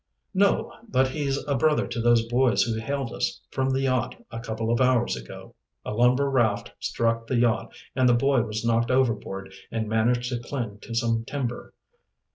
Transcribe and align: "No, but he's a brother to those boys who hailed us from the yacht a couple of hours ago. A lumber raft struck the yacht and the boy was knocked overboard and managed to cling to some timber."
"No, 0.33 0.73
but 0.89 1.09
he's 1.09 1.47
a 1.47 1.53
brother 1.53 1.85
to 1.85 2.01
those 2.01 2.25
boys 2.25 2.63
who 2.63 2.73
hailed 2.79 3.13
us 3.13 3.39
from 3.51 3.69
the 3.69 3.81
yacht 3.81 4.15
a 4.31 4.39
couple 4.39 4.71
of 4.71 4.81
hours 4.81 5.15
ago. 5.15 5.53
A 5.85 5.93
lumber 5.93 6.27
raft 6.27 6.73
struck 6.79 7.27
the 7.27 7.35
yacht 7.37 7.71
and 7.95 8.09
the 8.09 8.15
boy 8.15 8.41
was 8.41 8.65
knocked 8.65 8.89
overboard 8.89 9.53
and 9.71 9.87
managed 9.87 10.29
to 10.29 10.39
cling 10.39 10.79
to 10.79 10.95
some 10.95 11.23
timber." 11.23 11.75